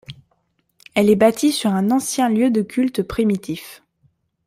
Elle 0.95 1.11
est 1.11 1.15
bâtie 1.15 1.51
sur 1.51 1.69
un 1.73 1.91
ancien 1.91 2.27
lieu 2.27 2.49
de 2.49 2.63
culte 2.63 3.03
primitif. 3.03 3.83